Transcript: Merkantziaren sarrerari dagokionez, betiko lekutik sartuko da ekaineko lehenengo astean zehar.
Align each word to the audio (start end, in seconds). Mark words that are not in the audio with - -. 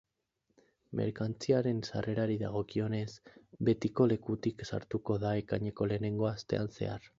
Merkantziaren 0.99 1.81
sarrerari 1.91 2.37
dagokionez, 2.45 3.05
betiko 3.71 4.09
lekutik 4.15 4.67
sartuko 4.71 5.21
da 5.27 5.37
ekaineko 5.45 5.91
lehenengo 5.93 6.31
astean 6.35 6.77
zehar. 6.79 7.09